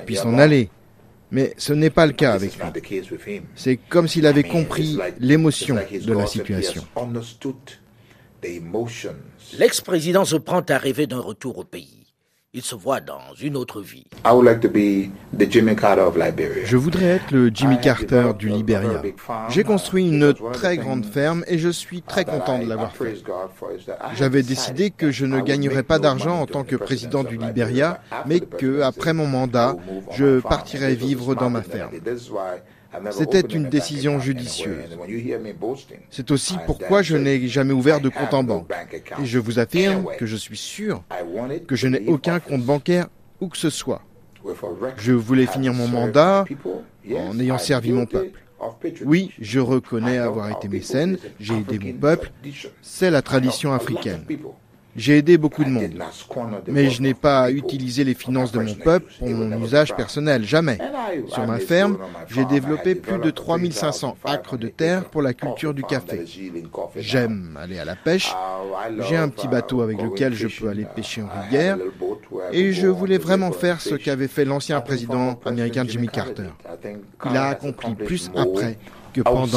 [0.05, 0.69] puis s'en aller.
[1.31, 3.41] Mais ce n'est pas le cas avec lui.
[3.55, 6.83] C'est comme s'il avait compris l'émotion de la situation.
[9.57, 12.00] L'ex-président se prend à rêver d'un retour au pays.
[12.53, 14.03] Il se voit dans une autre vie.
[16.65, 19.01] Je voudrais être le Jimmy Carter du Liberia.
[19.47, 23.23] J'ai construit une très grande ferme et je suis très content de l'avoir fait.
[24.15, 28.41] J'avais décidé que je ne gagnerais pas d'argent en tant que président du Liberia, mais
[28.41, 29.77] que après mon mandat,
[30.11, 31.91] je partirais vivre dans ma ferme.
[33.11, 34.97] C'était une décision judicieuse.
[36.09, 38.71] C'est aussi pourquoi je n'ai jamais ouvert de compte en banque.
[39.21, 41.03] Et je vous affirme que je suis sûr
[41.67, 43.07] que je n'ai aucun compte bancaire
[43.39, 44.01] où que ce soit.
[44.97, 46.45] Je voulais finir mon mandat
[47.15, 48.39] en ayant servi mon peuple.
[49.05, 52.31] Oui, je reconnais avoir été mécène, j'ai aidé mon peuple,
[52.81, 54.23] c'est la tradition africaine.
[54.95, 55.93] J'ai aidé beaucoup de monde,
[56.67, 60.77] mais je n'ai pas utilisé les finances de mon peuple pour mon usage personnel, jamais.
[61.27, 61.97] Sur ma ferme,
[62.29, 66.25] j'ai développé plus de 3500 acres de terre pour la culture du café.
[66.97, 68.33] J'aime aller à la pêche,
[69.07, 71.77] j'ai un petit bateau avec lequel je peux aller pêcher en rivière,
[72.51, 76.49] et je voulais vraiment faire ce qu'avait fait l'ancien président américain Jimmy Carter.
[77.29, 78.77] Il a accompli plus après
[79.13, 79.47] que pendant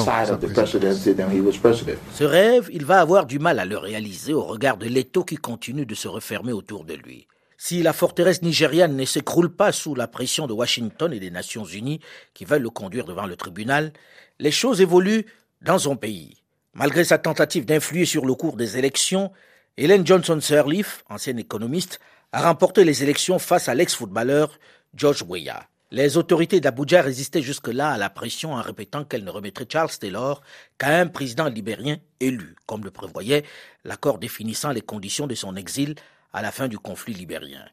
[2.13, 5.37] Ce rêve, il va avoir du mal à le réaliser au regard de l'étau qui
[5.37, 7.27] continue de se refermer autour de lui.
[7.57, 11.65] Si la forteresse nigériane ne s'écroule pas sous la pression de Washington et des Nations
[11.65, 12.01] Unies
[12.35, 13.93] qui veulent le conduire devant le tribunal,
[14.39, 15.27] les choses évoluent
[15.63, 16.43] dans son pays.
[16.75, 19.31] Malgré sa tentative d'influer sur le cours des élections,
[19.77, 22.01] Helen Johnson Sirleaf, ancienne économiste,
[22.33, 24.59] a remporté les élections face à l'ex-footballeur
[24.95, 25.69] George Weah.
[25.97, 30.43] Les autorités d'Abuja résistaient jusque-là à la pression en répétant qu'elles ne remettraient Charles Taylor
[30.77, 33.45] qu'à un président libérien élu, comme le prévoyait
[33.85, 35.95] l'accord définissant les conditions de son exil
[36.33, 37.65] à la fin du conflit libérien.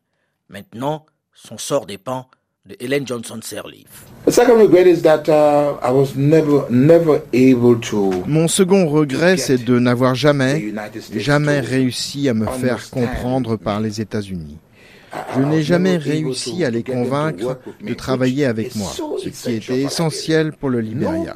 [0.50, 2.30] Maintenant, son sort dépend
[2.68, 4.06] de Helen Johnson Sirleaf.
[8.28, 10.72] Mon second regret, c'est de n'avoir jamais,
[11.16, 14.60] jamais réussi à me faire comprendre par les États-Unis.
[15.36, 20.54] Je n'ai jamais réussi à les convaincre de travailler avec moi, ce qui était essentiel
[20.54, 21.36] pour le Libéria.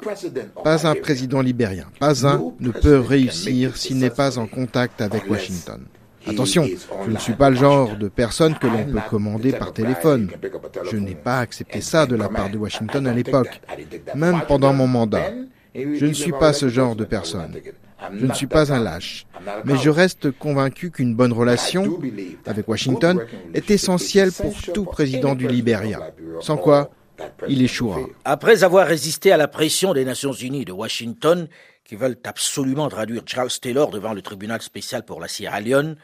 [0.64, 5.30] Pas un président libérien, pas un ne peut réussir s'il n'est pas en contact avec
[5.30, 5.82] Washington.
[6.28, 6.68] Attention,
[7.06, 10.32] je ne suis pas le genre de personne que l'on peut commander par téléphone.
[10.92, 13.62] Je n'ai pas accepté ça de la part de Washington à l'époque,
[14.16, 15.32] même pendant mon mandat.
[15.76, 17.54] Je ne suis pas ce genre de personne.
[18.14, 19.26] Je ne suis pas un lâche,
[19.64, 22.00] mais je reste convaincu qu'une bonne relation
[22.46, 26.92] avec Washington est essentielle pour tout président du Libéria, sans quoi
[27.48, 28.02] il échouera.
[28.26, 31.48] Après avoir résisté à la pression des Nations Unies de Washington,
[31.84, 35.96] qui veulent absolument traduire Charles Taylor devant le tribunal spécial pour la Sierra Leone,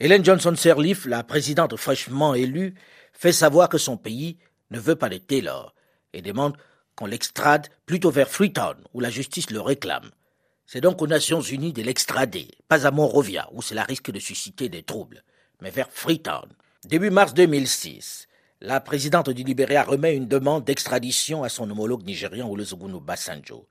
[0.00, 2.74] Helen Johnson Sirleaf, la présidente fraîchement élue,
[3.12, 4.38] fait savoir que son pays
[4.70, 5.74] ne veut pas de Taylor
[6.12, 6.56] et demande
[6.96, 10.10] qu'on l'extrade plutôt vers Freetown, où la justice le réclame.
[10.66, 14.68] C'est donc aux Nations Unies de l'extrader, pas à Monrovia, où cela risque de susciter
[14.68, 15.22] des troubles,
[15.60, 16.48] mais vers Freetown.
[16.84, 18.28] Début mars 2006,
[18.60, 23.68] la présidente du Libéria remet une demande d'extradition à son homologue nigérian Olusegun Obasanjo.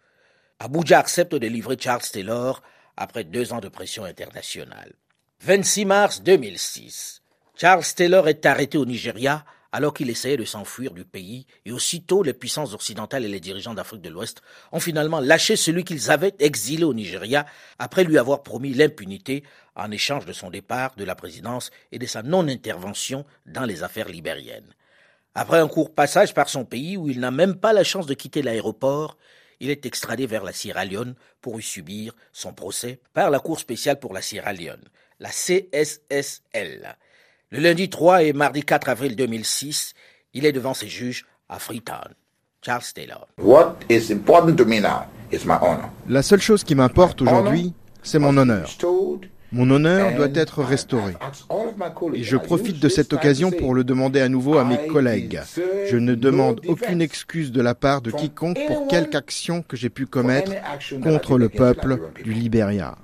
[0.59, 2.61] Abuja accepte de livrer Charles Taylor
[2.97, 4.93] après deux ans de pression internationale.
[5.41, 7.21] 26 mars 2006.
[7.55, 12.23] Charles Taylor est arrêté au Nigeria alors qu'il essayait de s'enfuir du pays, et aussitôt
[12.23, 16.35] les puissances occidentales et les dirigeants d'Afrique de l'Ouest ont finalement lâché celui qu'ils avaient
[16.39, 17.45] exilé au Nigeria
[17.79, 19.43] après lui avoir promis l'impunité
[19.75, 24.09] en échange de son départ de la présidence et de sa non-intervention dans les affaires
[24.09, 24.75] libériennes.
[25.33, 28.13] Après un court passage par son pays où il n'a même pas la chance de
[28.13, 29.17] quitter l'aéroport,
[29.61, 33.59] il est extradé vers la Sierra Leone pour y subir son procès par la Cour
[33.59, 34.83] spéciale pour la Sierra Leone,
[35.19, 36.97] la CSSL.
[37.53, 39.93] Le lundi 3 et mardi 4 avril 2006,
[40.33, 42.13] il est devant ses juges à Freetown.
[42.65, 43.27] Charles Taylor.
[43.43, 45.89] What is important to me now is my honor.
[46.07, 48.69] La seule chose qui m'importe aujourd'hui, c'est mon honneur.
[49.51, 51.11] Mon honneur doit être restauré.
[52.13, 55.41] Et je profite de cette occasion pour le demander à nouveau à mes collègues.
[55.89, 59.89] Je ne demande aucune excuse de la part de quiconque pour quelque action que j'ai
[59.89, 60.53] pu commettre
[61.03, 62.95] contre le peuple du Libéria.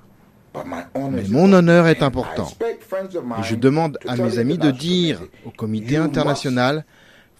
[1.10, 2.48] Mais mon honneur est important.
[2.62, 6.84] Et je demande à mes amis de dire au comité international,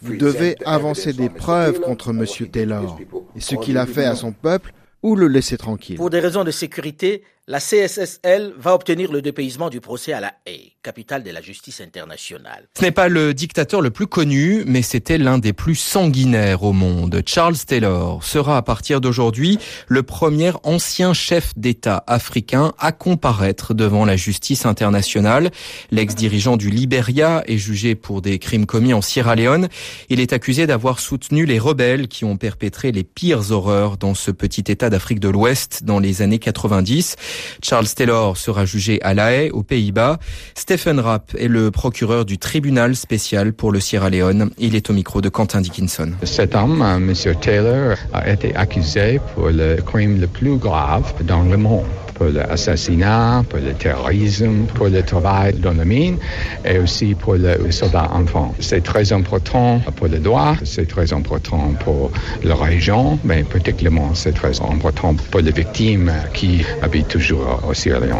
[0.02, 2.24] vous devez avancer des preuves contre M.
[2.50, 2.98] Taylor
[3.36, 5.96] et ce qu'il a fait à son peuple ou le laisser tranquille.
[5.96, 10.34] Pour des raisons de sécurité, la CSSL va obtenir le dépaysement du procès à La
[10.44, 12.68] Haye, capitale de la justice internationale.
[12.76, 16.74] Ce n'est pas le dictateur le plus connu, mais c'était l'un des plus sanguinaires au
[16.74, 17.22] monde.
[17.24, 24.04] Charles Taylor sera à partir d'aujourd'hui le premier ancien chef d'État africain à comparaître devant
[24.04, 25.50] la justice internationale.
[25.90, 29.68] L'ex-dirigeant du Liberia est jugé pour des crimes commis en Sierra Leone.
[30.10, 34.30] Il est accusé d'avoir soutenu les rebelles qui ont perpétré les pires horreurs dans ce
[34.30, 37.16] petit État d'Afrique de l'Ouest dans les années 90.
[37.62, 40.18] Charles Taylor sera jugé à La Haye, aux Pays-Bas.
[40.54, 44.50] Stephen Rapp est le procureur du tribunal spécial pour le Sierra Leone.
[44.58, 46.12] Il est au micro de Quentin Dickinson.
[46.22, 47.34] Cet homme, euh.
[47.40, 51.86] Taylor, a été accusé pour le crime le plus grave dans le monde
[52.18, 56.18] pour l'assassinat, pour le terrorisme, pour le travail dans la mine
[56.64, 58.54] et aussi pour le soldat enfant.
[58.58, 62.10] C'est très important pour le droit, c'est très important pour
[62.42, 68.00] la région, mais particulièrement c'est très important pour les victimes qui habitent toujours au Sierra
[68.00, 68.18] Leone.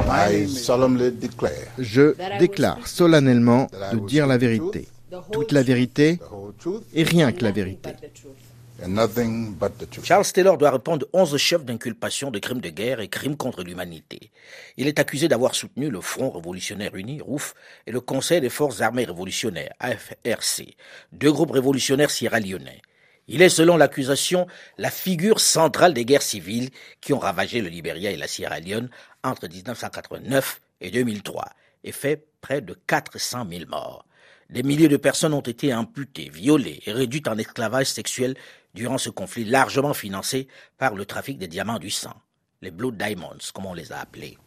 [1.79, 4.87] Je déclare solennellement de dire la vérité,
[5.33, 6.21] toute la vérité
[6.95, 7.91] et rien que la vérité.
[10.05, 13.64] Charles Taylor doit répondre de 11 chefs d'inculpation de crimes de guerre et crimes contre
[13.64, 14.31] l'humanité.
[14.77, 17.55] Il est accusé d'avoir soutenu le Front révolutionnaire uni, ROUF,
[17.87, 20.77] et le Conseil des forces armées révolutionnaires, AFRC,
[21.12, 22.81] deux groupes révolutionnaires sierra-lyonnais.
[23.27, 24.47] Il est, selon l'accusation,
[24.79, 28.91] la figure centrale des guerres civiles qui ont ravagé le Libéria et la Sierra Leone
[29.25, 31.47] entre 1989 et 2003
[31.85, 34.05] et fait près de 400 000 morts.
[34.51, 38.35] Des milliers de personnes ont été amputées, violées et réduites en esclavage sexuel
[38.74, 42.14] durant ce conflit largement financé par le trafic des diamants du sang,
[42.62, 44.38] les Blue Diamonds, comme on les a appelés.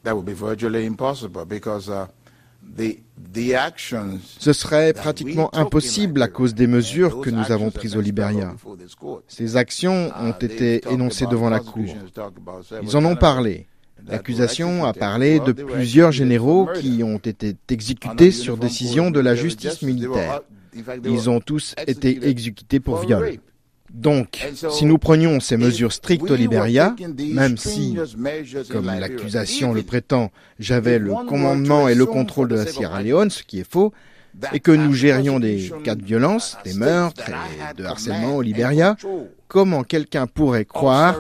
[4.40, 8.56] Ce serait pratiquement impossible à cause des mesures que nous avons prises au Libéria.
[9.28, 11.86] Ces actions Uh, ont été énoncées devant la Cour.
[12.82, 13.68] Ils en ont parlé.
[14.08, 19.82] L'accusation a parlé de plusieurs généraux qui ont été exécutés sur décision de la justice
[19.82, 20.42] militaire.
[21.04, 23.40] Ils ont tous été exécutés pour viol.
[23.94, 26.96] Donc, si nous prenions ces mesures strictes au Libéria,
[27.34, 27.98] même si,
[28.70, 33.44] comme l'accusation le prétend, j'avais le commandement et le contrôle de la Sierra Leone, ce
[33.44, 33.94] qui est faux,
[34.54, 38.96] et que nous gérions des cas de violence, des meurtres et de harcèlement au Libéria,
[39.48, 41.20] comment quelqu'un pourrait croire,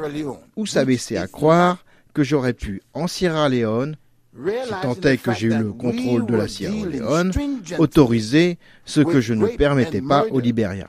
[0.55, 3.95] ou s'abaisser à croire, que j'aurais pu, en Sierra Leone,
[4.33, 7.31] si tant est que j'ai eu le contrôle de la Sierra Leone,
[7.79, 10.87] autoriser ce que je ne permettais pas au Libéria.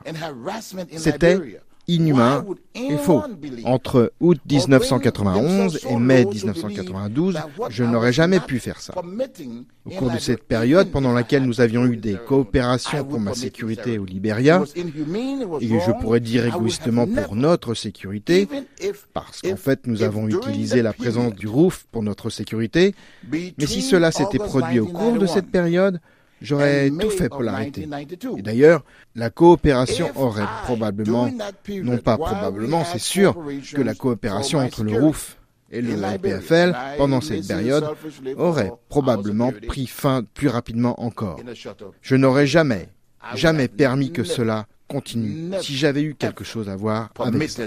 [0.96, 1.40] C'était
[1.88, 3.22] inhumain et faux.
[3.64, 7.38] Entre août 1991 et mai 1992,
[7.70, 8.94] je n'aurais jamais pu faire ça.
[9.84, 13.98] Au cours de cette période pendant laquelle nous avions eu des coopérations pour ma sécurité
[13.98, 18.48] au Libéria, et je pourrais dire égoïstement pour notre sécurité,
[19.12, 22.94] parce qu'en fait nous avons utilisé la présence du ROUF pour notre sécurité,
[23.30, 26.00] mais si cela s'était produit au cours de cette période,
[26.42, 27.88] J'aurais tout fait pour l'arrêter.
[28.36, 31.30] Et d'ailleurs, la coopération aurait probablement,
[31.82, 33.36] non pas probablement, c'est sûr,
[33.72, 35.38] que la coopération entre le ROUF
[35.70, 37.86] et le LPFL pendant cette période
[38.36, 41.40] aurait probablement pris fin plus rapidement encore.
[42.02, 42.88] Je n'aurais jamais,
[43.34, 47.62] jamais permis que cela continue si j'avais eu quelque chose à voir avec ça.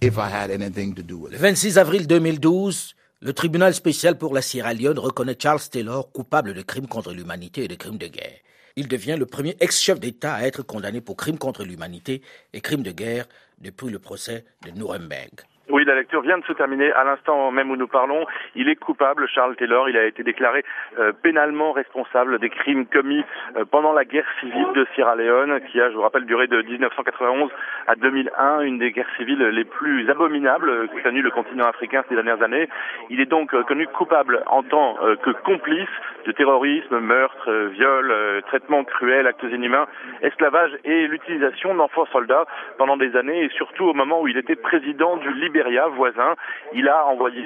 [0.00, 6.52] Le 26 avril 2012, le tribunal spécial pour la Sierra Leone reconnaît Charles Taylor coupable
[6.52, 8.36] de crimes contre l'humanité et de crimes de guerre.
[8.76, 12.20] Il devient le premier ex-chef d'État à être condamné pour crimes contre l'humanité
[12.52, 13.26] et crimes de guerre
[13.62, 15.40] depuis le procès de Nuremberg.
[15.84, 16.92] La lecture vient de se terminer.
[16.92, 19.88] À l'instant même où nous parlons, il est coupable, Charles Taylor.
[19.88, 20.64] Il a été déclaré
[20.98, 23.22] euh, pénalement responsable des crimes commis
[23.56, 26.62] euh, pendant la guerre civile de Sierra Leone, qui a, je vous rappelle, duré de
[26.62, 27.50] 1991
[27.86, 32.14] à 2001, une des guerres civiles les plus abominables qu'a connu le continent africain ces
[32.14, 32.68] dernières années.
[33.10, 35.88] Il est donc euh, connu coupable en tant que complice
[36.26, 39.86] de terrorisme, meurtre, viol, traitement cruel, actes inhumains,
[40.22, 42.46] esclavage et l'utilisation d'enfants soldats
[42.78, 46.34] pendant des années et surtout au moment où il était président du Libéria voisin.
[46.72, 47.44] Il a envoyé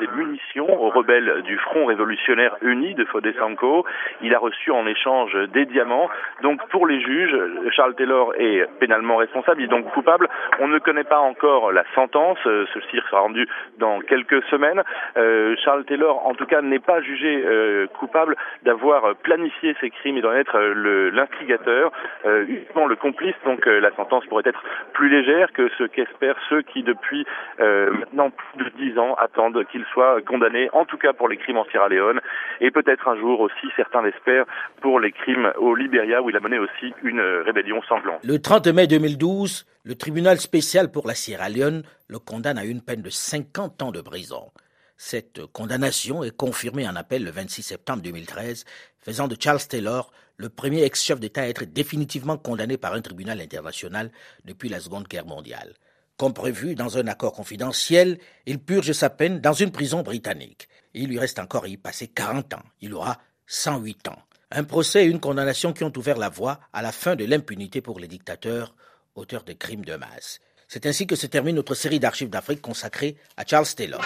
[0.00, 3.84] des munitions aux rebelles du Front révolutionnaire uni de Fodé Sanko.
[4.22, 6.08] Il a reçu en échange des diamants.
[6.42, 7.36] Donc pour les juges,
[7.70, 10.28] Charles Taylor est pénalement responsable, il est donc coupable.
[10.58, 13.48] On ne connaît pas encore la sentence, ceci sera rendu
[13.78, 14.82] dans quelques semaines.
[15.16, 20.16] Euh, Charles Taylor, en tout cas, n'est pas jugé euh, coupable d'avoir planifié ces crimes
[20.16, 21.92] et d'en être euh, l'instigateur,
[22.24, 23.34] uniquement le complice.
[23.44, 27.26] Donc la sentence pourrait être plus légère que ce qu'espèrent ceux qui, depuis
[27.58, 31.36] euh, maintenant plus de dix ans attendent qu'il soit condamné, en tout cas pour les
[31.36, 32.20] crimes en Sierra Leone,
[32.60, 34.46] et peut-être un jour aussi, certains l'espèrent,
[34.80, 38.20] pour les crimes au Libéria, où il a mené aussi une rébellion sanglante.
[38.24, 42.82] Le 30 mai 2012, le tribunal spécial pour la Sierra Leone le condamne à une
[42.82, 44.50] peine de 50 ans de prison.
[44.96, 48.66] Cette condamnation est confirmée en appel le 26 septembre 2013,
[48.98, 53.40] faisant de Charles Taylor le premier ex-chef d'État à être définitivement condamné par un tribunal
[53.40, 54.10] international
[54.44, 55.72] depuis la Seconde Guerre mondiale.
[56.20, 60.68] Comme prévu dans un accord confidentiel, il purge sa peine dans une prison britannique.
[60.92, 62.62] Il lui reste encore à y passer 40 ans.
[62.82, 63.16] Il aura
[63.46, 64.18] 108 ans.
[64.50, 67.80] Un procès et une condamnation qui ont ouvert la voie à la fin de l'impunité
[67.80, 68.74] pour les dictateurs,
[69.14, 70.40] auteurs de crimes de masse.
[70.68, 74.04] C'est ainsi que se termine notre série d'archives d'Afrique consacrée à Charles Taylor.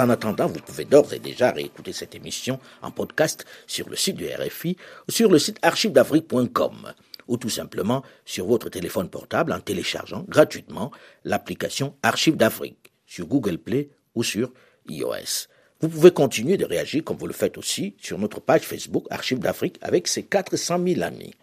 [0.00, 4.16] En attendant, vous pouvez d'ores et déjà réécouter cette émission en podcast sur le site
[4.16, 4.76] du RFI
[5.08, 6.92] ou sur le site archivedafrique.com
[7.26, 10.92] ou tout simplement sur votre téléphone portable en téléchargeant gratuitement
[11.24, 14.52] l'application Archives d'Afrique sur Google Play ou sur
[14.88, 15.48] iOS.
[15.80, 19.40] Vous pouvez continuer de réagir comme vous le faites aussi sur notre page Facebook Archives
[19.40, 21.34] d'Afrique avec ses 400 000 amis.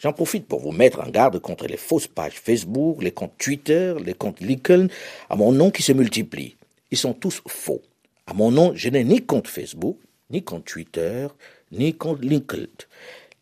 [0.00, 3.94] J'en profite pour vous mettre en garde contre les fausses pages Facebook, les comptes Twitter,
[4.04, 4.86] les comptes LinkedIn
[5.30, 6.56] à mon nom qui se multiplient.
[6.90, 7.82] Ils sont tous faux.
[8.26, 9.98] À mon nom, je n'ai ni compte Facebook,
[10.30, 11.28] ni compte Twitter,
[11.72, 12.72] ni compte LinkedIn.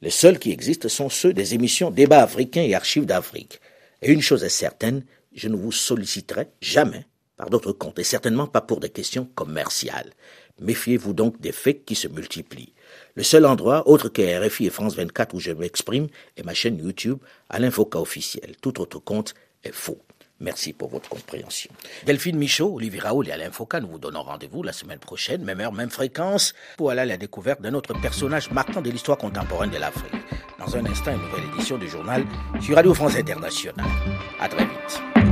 [0.01, 3.61] Les seuls qui existent sont ceux des émissions Débats africains et Archives d'Afrique.
[4.03, 7.07] Et une chose est certaine, je ne vous solliciterai jamais
[7.37, 10.13] par d'autres comptes, et certainement pas pour des questions commerciales.
[10.61, 12.75] Méfiez-vous donc des faits qui se multiplient.
[13.15, 16.79] Le seul endroit, autre que RFI et France 24 où je m'exprime, est ma chaîne
[16.79, 17.19] YouTube,
[17.49, 18.57] Alain Foucault officiel.
[18.61, 19.99] Tout autre compte est faux.
[20.43, 21.71] Merci pour votre compréhension.
[22.05, 25.61] Delphine Michaud, Olivier Raoul et Alain Foucault, nous vous donnons rendez-vous la semaine prochaine, même
[25.61, 29.71] heure, même fréquence, pour aller à la découverte d'un autre personnage marquant de l'histoire contemporaine
[29.71, 30.13] de l'Afrique.
[30.59, 32.25] Dans un instant, une nouvelle édition du journal
[32.61, 33.87] sur Radio France Internationale.
[34.41, 35.32] À très vite.